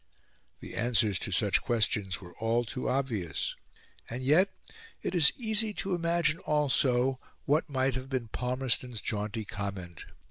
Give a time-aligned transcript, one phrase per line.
[0.61, 3.55] The answers to such questions were all too obvious;
[4.09, 4.49] and yet
[5.03, 10.05] it is easy to imagine, also, what might have been Palmerston's jaunty comment.